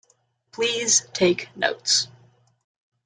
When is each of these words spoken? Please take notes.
Please 0.51 1.03
take 1.13 1.55
notes. 1.55 2.07